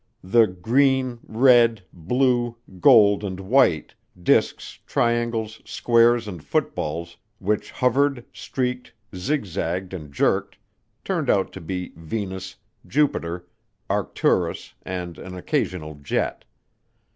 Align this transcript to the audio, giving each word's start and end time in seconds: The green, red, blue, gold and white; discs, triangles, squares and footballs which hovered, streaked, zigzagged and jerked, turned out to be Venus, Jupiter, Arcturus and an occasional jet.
The 0.23 0.47
green, 0.47 1.19
red, 1.27 1.83
blue, 1.93 2.57
gold 2.79 3.23
and 3.23 3.39
white; 3.39 3.93
discs, 4.19 4.79
triangles, 4.87 5.61
squares 5.63 6.27
and 6.27 6.43
footballs 6.43 7.17
which 7.37 7.69
hovered, 7.69 8.25
streaked, 8.33 8.93
zigzagged 9.15 9.93
and 9.93 10.11
jerked, 10.11 10.57
turned 11.05 11.29
out 11.29 11.53
to 11.53 11.61
be 11.61 11.93
Venus, 11.95 12.55
Jupiter, 12.87 13.45
Arcturus 13.91 14.73
and 14.81 15.19
an 15.19 15.35
occasional 15.35 15.93
jet. 15.93 16.45